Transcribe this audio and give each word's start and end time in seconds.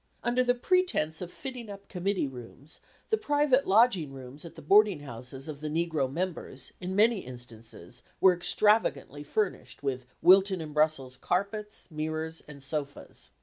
Under 0.23 0.43
the 0.43 0.55
pretence 0.55 1.21
of 1.21 1.31
fitting 1.31 1.69
up 1.69 1.87
committee 1.87 2.27
rooms, 2.27 2.81
the 3.11 3.19
private 3.19 3.67
lodging 3.67 4.11
rooms 4.11 4.43
at 4.43 4.55
the 4.55 4.61
boarding 4.63 5.01
houses 5.01 5.47
of 5.47 5.61
the 5.61 5.69
negro 5.69 6.11
members, 6.11 6.73
in 6.81 6.95
many 6.95 7.19
instances, 7.19 8.01
were 8.19 8.33
extravagantly 8.33 9.21
furnished 9.21 9.83
with 9.83 10.07
Wilton 10.23 10.59
and 10.59 10.73
Brussels 10.73 11.17
carpets, 11.17 11.91
mirrors, 11.91 12.41
and 12.47 12.63
sofas. 12.63 13.29